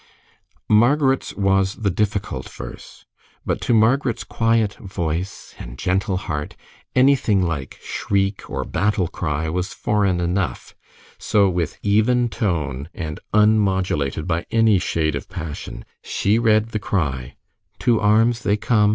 Margaret's 0.67 1.35
was 1.35 1.75
the 1.75 1.91
difficult 1.91 2.49
verse. 2.49 3.05
But 3.45 3.61
to 3.61 3.73
Margaret's 3.75 4.23
quiet 4.23 4.73
voice 4.77 5.53
and 5.59 5.77
gentle 5.77 6.17
heart, 6.17 6.55
anything 6.95 7.43
like 7.43 7.77
shriek 7.83 8.49
or 8.49 8.63
battle 8.65 9.07
cry 9.07 9.47
was 9.47 9.73
foreign 9.75 10.19
enough, 10.19 10.73
so 11.19 11.49
with 11.49 11.77
even 11.83 12.29
tone, 12.29 12.89
and 12.95 13.19
unmodulated 13.31 14.25
by 14.25 14.47
any 14.49 14.79
shade 14.79 15.13
of 15.13 15.29
passion, 15.29 15.85
she 16.03 16.39
read 16.39 16.69
the 16.69 16.79
cry, 16.79 17.35
"To 17.81 17.99
arms! 18.01 18.41
They 18.41 18.57
come! 18.57 18.89